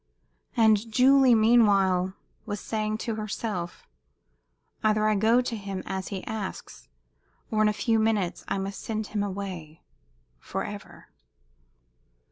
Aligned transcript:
And 0.57 0.91
Julie, 0.91 1.35
meanwhile, 1.35 2.15
was 2.47 2.59
saying 2.59 2.97
to 3.05 3.17
herself, 3.17 3.87
"Either 4.83 5.07
I 5.07 5.13
go 5.13 5.41
to 5.41 5.55
him, 5.55 5.83
as 5.85 6.07
he 6.07 6.25
asks, 6.25 6.87
or 7.51 7.61
in 7.61 7.67
a 7.69 7.71
few 7.71 7.99
minutes 7.99 8.43
I 8.47 8.57
must 8.57 8.81
send 8.81 9.05
him 9.13 9.21
away 9.21 9.83
forever." 10.39 11.09